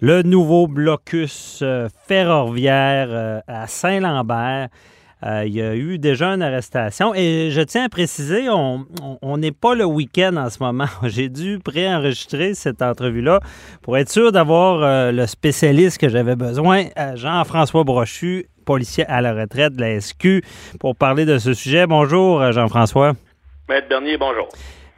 [0.00, 4.68] le nouveau blocus euh, ferroviaire euh, à Saint-Lambert.
[5.22, 7.14] Euh, il y a eu déjà une arrestation.
[7.14, 10.86] Et je tiens à préciser, on n'est pas le week-end en ce moment.
[11.02, 13.40] J'ai dû préenregistrer cette entrevue-là
[13.82, 16.84] pour être sûr d'avoir le spécialiste que j'avais besoin,
[17.16, 20.42] Jean-François Brochu, policier à la retraite de la SQ,
[20.80, 21.86] pour parler de ce sujet.
[21.86, 23.12] Bonjour, Jean-François.
[23.68, 24.48] Maître Bernier, bonjour.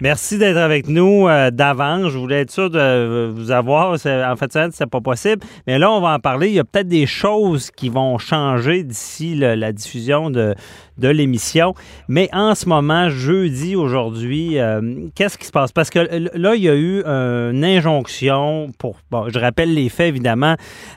[0.02, 2.08] Merci d'être avec nous euh, d'avance.
[2.08, 3.92] Je voulais être sûr de vous avoir.
[3.92, 5.46] En fait, c'est pas possible.
[5.68, 6.48] Mais là, on va en parler.
[6.48, 10.56] Il y a peut-être des choses qui vont changer d'ici la diffusion de,
[11.02, 11.74] de l'émission.
[12.08, 15.72] Mais en ce moment, jeudi, aujourd'hui, euh, qu'est-ce qui se passe?
[15.72, 20.08] Parce que là, il y a eu une injonction pour, bon, je rappelle les faits,
[20.08, 20.54] évidemment,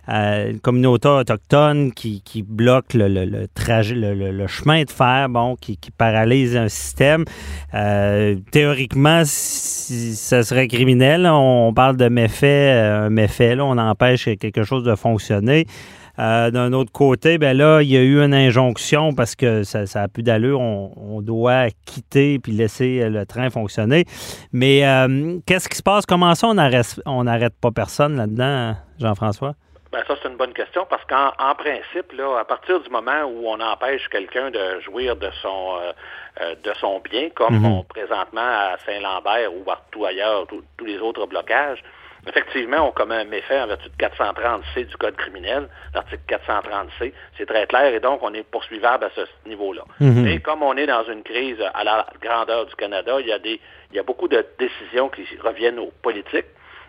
[0.08, 6.68] euh, communauté autochtone qui, bloque le, trajet, le, chemin de fer, bon, qui, paralyse un
[6.68, 7.26] système.
[7.74, 11.28] Euh, théoriquement, ça serait criminel.
[11.28, 15.66] On parle de méfait, un méfait, là, on empêche quelque chose de fonctionner.
[16.20, 19.86] Euh, d'un autre côté, ben là, il y a eu une injonction parce que ça
[19.94, 20.62] n'a plus d'allure.
[20.62, 24.06] On, doit quitter puis laisser le train fonctionner.
[24.52, 26.06] Mais euh, qu'est-ce qui se passe?
[26.06, 29.56] Comment ça, on n'arrête pas personne là-dedans, Jean-François?
[29.92, 33.48] Ben ça, c'est une bonne question parce qu'en principe, là, à partir du moment où
[33.48, 35.78] on empêche quelqu'un de jouir de son
[36.42, 37.86] euh, de son bien, comme mhm.
[37.86, 41.82] présentement à Saint-Lambert ou partout ailleurs, tous les autres blocages,
[42.28, 47.14] Effectivement, on commet un méfait en vertu de 430C du Code criminel, l'article 430C.
[47.38, 49.84] C'est très clair et donc on est poursuivable à ce niveau-là.
[50.00, 50.24] Mhm.
[50.24, 53.40] Mais comme on est dans une crise à la grandeur du Canada, il y a
[53.40, 53.60] des,
[53.92, 56.48] il y a beaucoup de décisions qui reviennent aux politiques.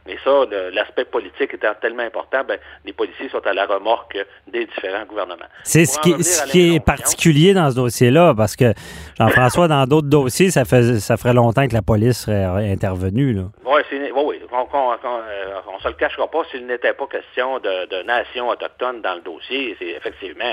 [0.09, 4.67] Et ça, l'aspect politique étant tellement important, ben, les policiers sont à la remorque des
[4.67, 5.47] différents gouvernements.
[5.65, 8.73] C'est ce qui, ce qui est particulier dans ce dossier-là, parce que
[9.19, 13.39] Jean-François, dans d'autres dossiers, ça, fait, ça ferait longtemps que la police serait intervenue.
[13.65, 14.41] Oui, oui, oui.
[14.53, 19.15] On, ne se le cachera pas, s'il n'était pas question de, de nation autochtone dans
[19.15, 20.45] le dossier, effectivement,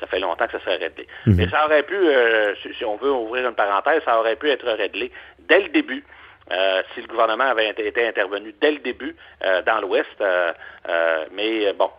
[0.00, 1.06] ça, fait longtemps que ça serait réglé.
[1.26, 1.36] Mhm.
[1.36, 4.66] Mais ça aurait pu, euh, si on veut ouvrir une parenthèse, ça aurait pu être
[4.66, 5.12] réglé
[5.48, 6.04] dès le début.
[6.50, 9.14] Euh, si le gouvernement avait été intervenu dès le début
[9.44, 10.08] euh, dans l'Ouest.
[10.20, 10.52] Euh,
[11.32, 11.90] mais bon,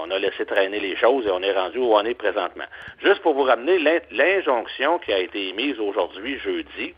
[0.00, 2.64] on a laissé traîner les choses et on est rendu où on est présentement.
[3.02, 3.78] Juste pour vous ramener
[4.10, 6.94] l'injonction qui a été émise aujourd'hui, jeudi,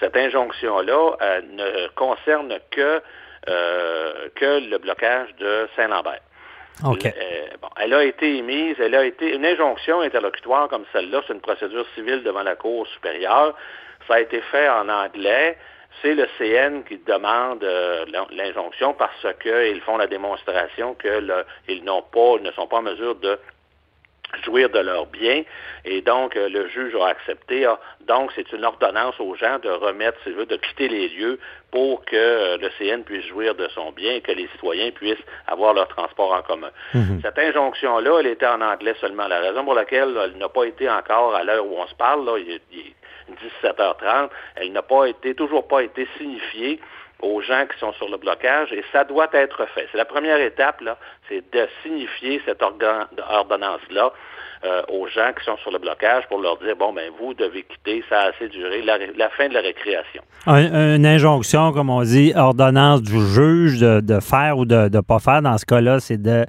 [0.00, 3.00] cette injonction-là ne concerne que,
[3.46, 6.20] que le blocage de Saint-Lambert.
[7.80, 11.86] elle a été émise, elle a été une injonction interlocutoire comme celle-là, c'est une procédure
[11.94, 13.56] civile devant la Cour supérieure.
[14.06, 15.56] Ça a été fait en anglais
[16.02, 22.38] c'est le CN qui demande euh, l'injonction parce qu'ils font la démonstration qu'ils n'ont pas,
[22.40, 23.38] ne sont pas en mesure de
[24.42, 25.42] jouir de leurs biens
[25.84, 27.66] et donc euh, le juge a accepté.
[27.66, 31.38] Ah, donc c'est une ordonnance aux gens de remettre, si veut, de quitter les lieux
[31.70, 35.24] pour que euh, le CN puisse jouir de son bien et que les citoyens puissent
[35.46, 36.70] avoir leur transport en commun.
[36.94, 37.20] Mhm.
[37.22, 39.28] Cette injonction-là, elle était en anglais seulement.
[39.28, 42.24] La raison pour laquelle elle n'a pas été encore à l'heure où on se parle,
[42.24, 42.60] là, il,
[43.32, 46.80] 17h30, elle n'a pas été, toujours pas été signifiée
[47.22, 49.86] aux gens qui sont sur le blocage et ça doit être fait.
[49.90, 50.98] C'est la première étape, là,
[51.28, 54.12] c'est de signifier cette ordonnance-là
[54.64, 57.64] euh, aux gens qui sont sur le blocage pour leur dire, bon, ben vous devez
[57.64, 60.22] quitter, ça a assez duré, la, fin de la récréation.
[60.46, 65.42] une injonction, comme on dit, ordonnance du juge de, faire ou de ne pas faire,
[65.42, 66.46] dans ce cas-là, c'est de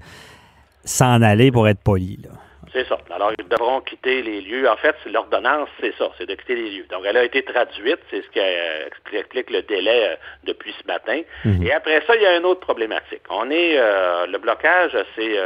[0.83, 2.19] s'en aller pour être poli.
[2.23, 2.29] Là.
[2.75, 2.97] C'est ça.
[3.09, 4.69] Alors, ils devront quitter les lieux.
[4.69, 6.85] En fait, l'ordonnance, c'est ça, c'est de quitter les lieux.
[6.91, 10.85] Donc, elle a été traduite, c'est ce qui euh, explique le délai euh, depuis ce
[10.85, 11.21] matin.
[11.45, 11.65] Mhm.
[11.65, 13.21] Et après ça, il y a une autre problématique.
[13.29, 15.37] On est, euh, le blocage, c'est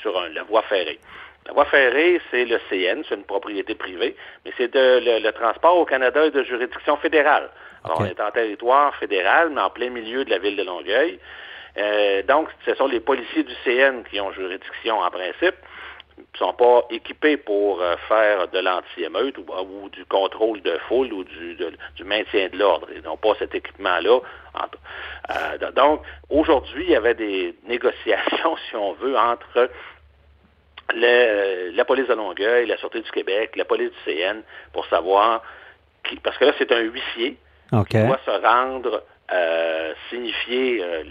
[0.00, 0.98] sur la voie ferrée.
[1.46, 5.84] La voie ferrée, c'est le CN, c'est une propriété privée, mais c'est le, transport au
[5.84, 7.50] Canada de juridiction fédérale.
[7.84, 11.18] Alors, on est en territoire fédéral, mais en plein milieu de la ville de Longueuil.
[12.26, 15.54] donc, ce sont les policiers du CN qui ont juridiction en principe
[16.38, 21.56] sont pas équipés pour euh, faire de l'anti-émeute ou, du contrôle de foule ou du,
[21.56, 22.88] du maintien de l'ordre.
[22.94, 24.20] Ils n'ont pas cet équipement-là.
[25.30, 29.70] Euh, donc, aujourd'hui, il y avait des négociations, si on veut, entre
[30.94, 34.42] la police de Longueuil, la Sûreté du Québec, la police du CN,
[34.72, 35.42] pour savoir,
[36.04, 37.36] qui, parce que là, c'est un huissier
[37.90, 39.02] qui doit se rendre
[39.32, 41.02] euh, signifier euh,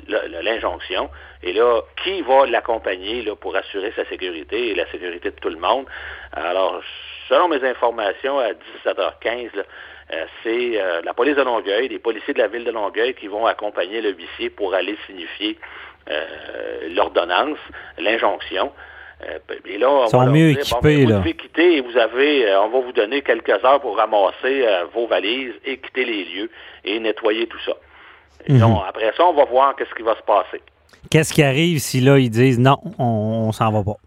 [0.41, 1.09] l'injonction.
[1.45, 5.49] Et là, qui va l'accompagner là, pour assurer sa sécurité et la sécurité de tout
[5.49, 5.85] le monde?
[6.33, 6.81] Alors,
[7.29, 12.47] selon mes informations, à 17h15, euh, c'est la police de Longueuil, les policiers de la
[12.47, 15.57] ville de Longueuil qui vont accompagner le huissier pour aller signifier
[16.89, 17.57] l'ordonnance,
[17.97, 18.71] l'injonction.
[19.65, 22.91] et là, on sont mieux équipés, ben, vous quitter et vous avez, on va vous
[22.91, 26.51] donner quelques heures pour ramasser vos valises et quitter les lieux
[26.83, 27.73] et nettoyer tout ça.
[28.47, 28.77] Mhm.
[28.87, 30.61] après ça, on va voir qu'est-ce qui va se passer.
[31.11, 33.97] Qu'est-ce qui arrive si là, ils disent non, on, s'en va pas?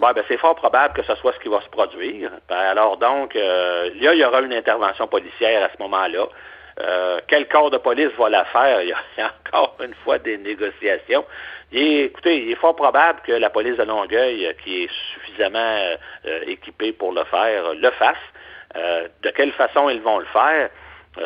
[0.00, 2.30] Ben, c'est fort probable que ce soit ce qui va se produire.
[2.48, 6.26] Ben, alors donc, là, il y aura une intervention policière à ce moment-là.
[6.80, 8.82] Euh, quel corps de police va la faire?
[8.82, 11.24] Il y, a, encore une fois des négociations.
[11.72, 15.58] écoutez, il est fort probable que la police de Longueuil, euh, qui est suffisamment
[16.26, 18.16] euh, équipée pour le faire, le fasse.
[19.22, 20.70] de quelle façon ils vont le faire?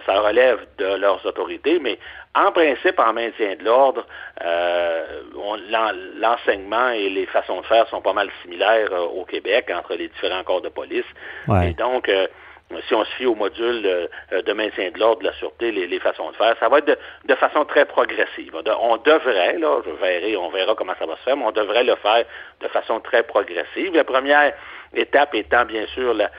[0.07, 1.99] Ça relève de leurs autorités, mais
[2.35, 4.07] en principe, en maintien de l'ordre,
[6.19, 10.43] l'enseignement et les façons de faire sont pas mal similaires au Québec entre les différents
[10.45, 11.05] corps de police.
[11.63, 12.11] Et donc,
[12.87, 16.01] si on se fie au module euh, de maintien de l'ordre, de la sûreté, les,
[16.01, 18.55] façons de faire, ça va être de, façon très progressive.
[18.55, 21.85] on devrait, là, je verrai, on verra comment ça va se faire, mais on devrait
[21.85, 22.25] le faire
[22.61, 23.95] de façon très progressive.
[23.95, 24.53] La première
[24.95, 26.31] étape étant bien sûr la,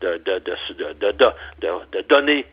[0.00, 2.46] de, donner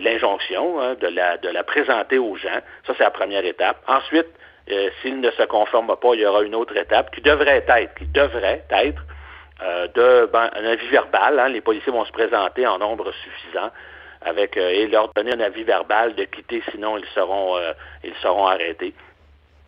[0.00, 2.60] l'injonction, de, la, de la présenter aux gens.
[2.86, 3.78] Ça, c'est la première étape.
[3.86, 4.28] Ensuite,
[4.70, 7.94] euh, s'il ne se conforme pas, il y aura une autre étape qui devrait être,
[7.96, 9.02] qui devrait être
[9.62, 11.38] euh, de ben, un avis verbal.
[11.38, 11.48] Hein.
[11.48, 13.70] les policiers vont se présenter en nombre suffisant
[14.22, 17.72] avec euh, et leur donner un avis verbal de quitter, sinon ils seront euh,
[18.02, 18.94] ils seront arrêtés.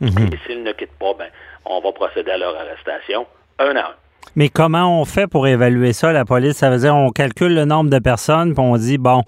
[0.00, 0.30] Mhm.
[0.32, 1.28] Et s'ils ne quittent pas, ben,
[1.64, 3.26] on va procéder à leur arrestation
[3.58, 3.94] un à un.
[4.34, 6.56] Mais comment on fait pour évaluer ça, la police?
[6.56, 9.22] Ça veut dire on calcule le nombre de personnes, puis on dit, bon,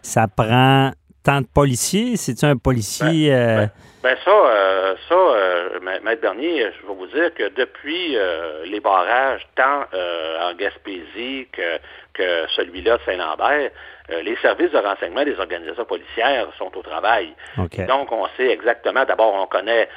[0.00, 0.92] ça prend
[1.24, 2.16] tant de policiers?
[2.16, 3.30] C'est-tu un policier...
[3.30, 3.70] Ben, ben,
[4.04, 8.78] ben ça, euh, ça, euh, Maître Bernier, je vais vous dire que depuis euh, les
[8.78, 9.84] barrages, tant
[10.42, 11.78] en Gaspésie que,
[12.12, 13.70] que celui-là de Saint-Lambert,
[14.10, 17.32] les services de renseignement des organisations policières sont au travail.
[17.88, 19.88] Donc, on sait exactement, d'abord, on connaît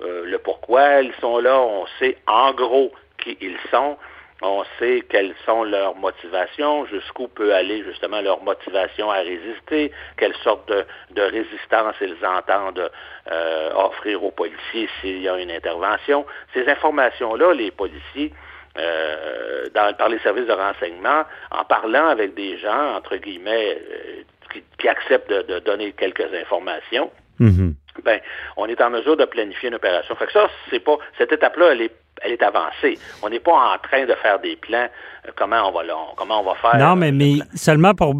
[0.00, 3.96] le pourquoi ils sont là, on sait en gros qui ils sont.
[4.42, 10.34] On sait quelles sont leurs motivations, jusqu'où peut aller justement leur motivation à résister, quelle
[10.44, 12.90] sorte de, résistance ils entendent
[13.32, 16.26] euh, offrir aux policiers s'il y a une intervention.
[16.52, 18.32] Ces informations-là, les policiers,
[18.78, 24.88] euh, par les services de renseignement, en parlant avec des gens, entre guillemets, euh, qui,
[24.88, 27.10] acceptent de, donner quelques informations,
[27.40, 27.72] mm-hmm.
[28.04, 28.20] ben,
[28.58, 30.14] on est en mesure de planifier une opération.
[30.16, 31.92] Fait que ça, c'est pas cette étape-là, elle est
[32.22, 32.98] elle est avancée.
[33.22, 34.88] On n'est pas en train de faire des plans,
[35.26, 35.82] euh, comment on va
[36.16, 36.78] comment on va faire.
[36.78, 38.14] Non, mais, mais seulement pour,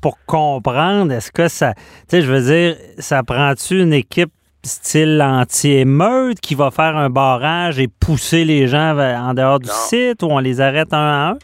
[0.00, 4.32] pour comprendre, est-ce que ça, tu sais, je veux dire, ça prend-tu une équipe
[4.64, 10.22] style anti-émeute qui va faire un barrage et pousser les gens en dehors du site
[10.22, 11.38] ou on les arrête un à un?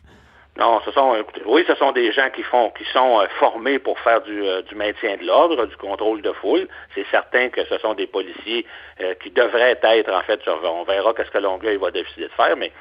[0.58, 1.16] Non, ce sont,
[1.46, 4.60] oui, ce sont des gens qui font, qui sont euh, formés pour faire du, euh,
[4.62, 6.66] du maintien de l'ordre, du contrôle de foule.
[6.96, 8.66] C'est certain que ce sont des policiers
[9.00, 12.56] euh, qui devraient être, en fait, on verra qu'est-ce que Longueuil va décider de faire,
[12.56, 12.72] mais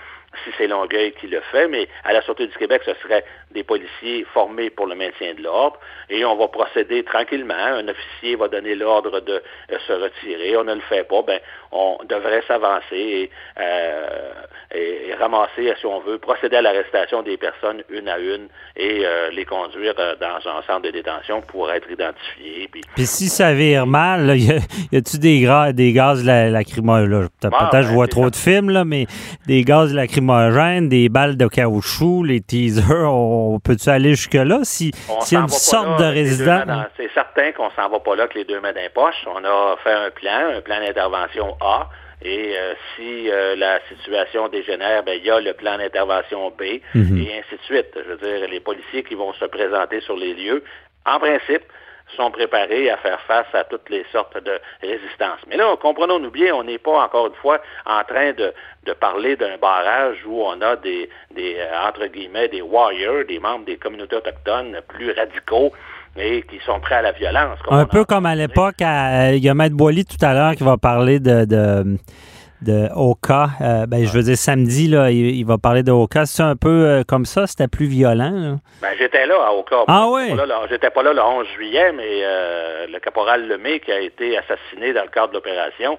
[0.44, 3.64] si c'est Longueuil qui le fait, mais à la Sûreté du Québec, ce serait des
[3.64, 5.80] policiers formés pour le maintien de l'ordre,
[6.10, 7.54] et on va procéder tranquillement.
[7.54, 9.42] Un officier va donner l'ordre de
[9.72, 10.58] euh, se retirer.
[10.58, 11.40] On ne le fait pas, ben
[11.72, 18.08] on devrait s'avancer et, euh, ramasser, si on veut, procéder à l'arrestation des personnes une
[18.08, 22.70] à une et euh, les conduire dans un centre de détention pour être identifiés.
[22.72, 24.52] Puis, si ça vire mal, y
[24.96, 27.30] a-tu des, des gaz lacrymogènes?
[27.40, 29.08] Peut-être ah, je ben, vois trop de films, là, mais
[29.48, 30.17] des gaz lacrymogènes
[30.82, 34.60] des balles de caoutchouc, les teasers, on peut-tu aller jusque-là?
[34.64, 34.92] Si,
[35.32, 36.64] y a une sorte de résident?
[36.98, 39.26] C'est certain qu'on s'en va pas là avec les deux mains dans poche.
[39.28, 41.90] On a fait un plan, un plan d'intervention A.
[42.24, 46.82] Et euh, si euh, la situation dégénère, ben, il y a le plan d'intervention B,
[46.96, 47.18] mhm.
[47.18, 47.94] et ainsi de suite.
[47.96, 50.64] Je veux dire, les policiers qui vont se présenter sur les lieux,
[51.06, 51.64] en principe,
[52.16, 55.40] sont préparés à faire face à toutes les sortes de résistances.
[55.48, 58.54] Mais là, comprenons-nous bien, on n'est pas encore une fois en train de,
[59.00, 63.66] parler d'un barrage où on a des, des, euh, entre guillemets, des warriors, des membres
[63.66, 65.74] des communautés autochtones plus radicaux
[66.16, 67.60] et qui sont prêts à la violence.
[67.70, 70.78] Un peu comme à l'époque, il y a Maître Boily tout à l'heure qui va
[70.78, 71.98] parler de de
[72.96, 73.50] Oka.
[73.62, 76.26] Euh, ben, je veux dire, samedi, là, il, va parler de Oka.
[76.26, 77.48] C'est un peu euh, comme ça?
[77.48, 78.60] C'était plus violent?
[78.82, 79.84] Ben, j'étais là à Oka.
[79.88, 80.34] Ah oui?
[80.70, 84.94] J'étais pas là le 11 juillet, mais euh, le caporal Lemay qui a été assassiné
[84.94, 85.98] dans le cadre de l'opération,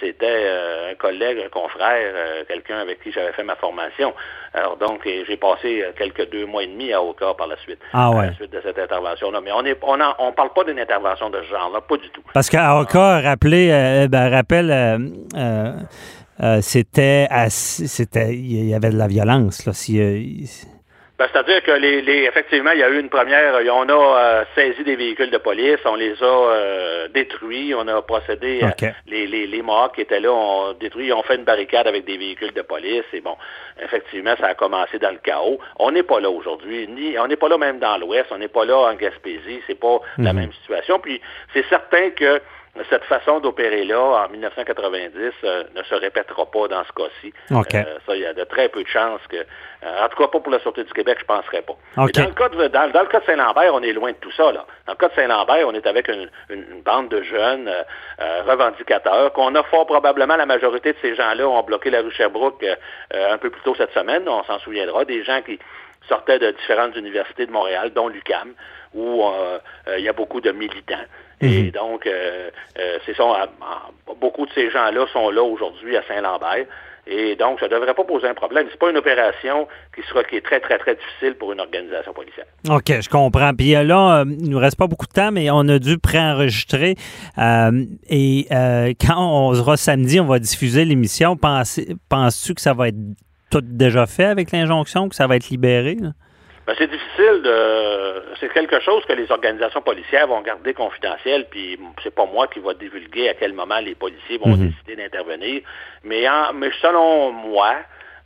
[0.00, 0.48] c'était
[0.90, 2.12] un collègue, un confrère,
[2.48, 4.14] quelqu'un avec qui j'avais fait ma formation.
[4.52, 7.78] Alors donc, j'ai passé quelques deux mois et demi à Oka par la suite.
[7.92, 8.18] Ah ouais.
[8.18, 9.40] À la suite de cette intervention-là.
[9.44, 12.22] Mais on est, on, on parle pas d'une intervention de ce genre-là, pas du tout.
[12.34, 14.70] Parce qu'à Oka, rappelez, ben, rappelle
[16.42, 20.20] euh, c'était c'était il y avait de la violence là si euh,
[21.18, 24.84] ben, c'est-à-dire que les, effectivement, il y a eu une première, on a euh, saisi
[24.84, 28.60] des véhicules de police, on les a détruits, on a procédé
[29.06, 32.18] les, les, les morts qui étaient là, on détruit, on fait une barricade avec des
[32.18, 33.34] véhicules de police et bon,
[33.82, 35.58] effectivement, ça a commencé dans le chaos.
[35.78, 38.48] On n'est pas là aujourd'hui, ni on n'est pas là même dans l'Ouest, on n'est
[38.48, 40.40] pas là en Gaspésie, c'est pas la mhm.
[40.40, 40.98] même situation.
[40.98, 41.22] Puis
[41.54, 42.42] c'est certain que
[42.90, 47.32] cette façon d'opérer-là en 1990 euh, ne se répétera pas dans ce cas-ci.
[47.50, 49.36] Euh, ça, il y a de très peu de chances que.
[49.36, 51.76] Euh, en tout cas, pas pour la Sûreté du Québec, je ne penserais pas.
[51.96, 54.52] dans, le cas de, dans, le cas de Saint-Lambert, on est loin de tout ça.
[54.52, 54.66] Là.
[54.86, 56.28] Dans le cas de Saint-Lambert, on est avec une,
[56.84, 57.70] bande de jeunes
[58.46, 62.64] revendicateurs qu'on a fort probablement, la majorité de ces gens-là ont bloqué la rue Sherbrooke
[63.12, 64.22] un peu plus tôt cette semaine.
[64.28, 65.04] On s'en souviendra.
[65.04, 65.58] Des gens qui
[66.08, 68.52] sortaient de différentes universités de Montréal, dont l'UCAM,
[68.94, 69.24] où
[69.96, 71.04] il y a beaucoup de militants.
[71.40, 71.70] Et mhm.
[71.70, 73.24] donc, euh, euh, c'est ça,
[74.20, 76.66] beaucoup de ces gens-là sont là aujourd'hui à Saint-Lambert.
[77.08, 78.66] Et donc, ça ne devrait pas poser un problème.
[78.68, 82.12] C'est pas une opération qui sera qui est très, très, très difficile pour une organisation
[82.12, 82.46] policière.
[82.68, 83.52] OK, je comprends.
[83.54, 86.96] Puis euh, là, il nous reste pas beaucoup de temps, mais on a dû préenregistrer.
[87.38, 88.46] et
[89.00, 91.36] quand on sera samedi, on va diffuser l'émission.
[91.36, 92.96] Penses-tu que ça va être
[93.50, 95.98] tout déjà fait avec l'injonction, que ça va être libéré?
[96.66, 98.22] Ben, c'est difficile de.
[98.40, 102.58] C'est quelque chose que les organisations policières vont garder confidentiel, puis c'est pas moi qui
[102.58, 104.70] va divulguer à quel moment les policiers vont mhm.
[104.70, 105.62] décider d'intervenir.
[106.02, 106.52] Mais, en...
[106.54, 107.76] mais selon moi,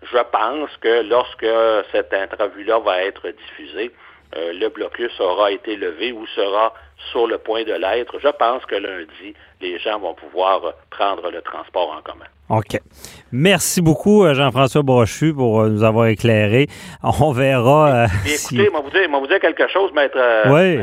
[0.03, 1.47] je pense que lorsque
[1.93, 3.93] cette entrevue-là va être diffusée,
[4.37, 6.73] euh, le blocus aura été levé ou sera
[7.11, 8.19] sur le point de l'être.
[8.21, 12.27] Je pense que lundi, les gens vont pouvoir prendre le transport en commun.
[12.51, 12.81] OK.
[13.31, 16.67] Merci beaucoup, euh, Jean-François Brochu, pour euh, nous avoir éclairé.
[17.21, 18.07] On verra.
[18.27, 20.19] écoutez, je vais vous, dire quelque chose, maître,
[20.51, 20.81] oui.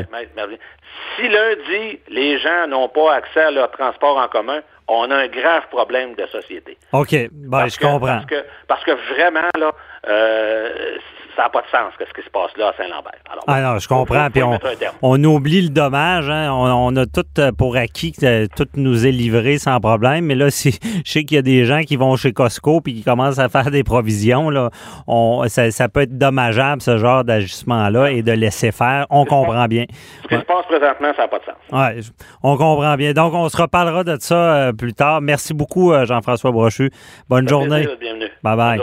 [1.16, 5.28] Si lundi, les gens n'ont pas accès à leur transport en commun, on a un
[5.28, 6.78] grave problème de société.
[6.92, 7.14] OK.
[7.32, 8.06] Ben, je comprends.
[8.06, 9.72] Parce que, parce que vraiment, là,
[11.38, 13.12] ça n'a pas de sens ce qui se passe là à Saint-Lambert.
[13.46, 14.28] ah non, je comprends.
[14.28, 14.42] Puis
[15.02, 16.28] on, oublie le dommage.
[16.28, 16.50] Hein.
[16.52, 20.24] On, a tout euh, pour acquis que tout nous est livré sans problème.
[20.24, 22.94] Mais là, si, je sais qu'il y a des gens qui vont chez Costco puis
[22.94, 24.50] qui commencent à faire des provisions.
[24.50, 24.70] Là,
[25.06, 29.06] on, ça, peut être dommageable, ce genre d'ajustement-là, et de laisser faire.
[29.08, 29.84] On comprend bien.
[30.24, 31.54] Ce qui se passe présentement, ça n'a pas de sens.
[31.70, 32.00] Ouais,
[32.42, 33.12] on comprend bien.
[33.12, 35.20] Donc, on se reparlera de ça euh, plus tard.
[35.20, 36.90] Merci beaucoup, euh, Jean-François Brochu.
[37.28, 37.86] Bonne journée.
[38.00, 38.30] bienvenue.
[38.42, 38.80] Bye bye.